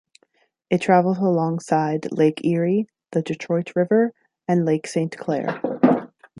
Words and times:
It 0.71 0.81
travels 0.81 1.19
alongside 1.19 2.11
Lake 2.11 2.43
Erie, 2.43 2.87
the 3.11 3.21
Detroit 3.21 3.75
River, 3.75 4.13
and 4.47 4.65
Lake 4.65 4.87
Saint 4.87 5.15
Clair. 5.15 5.61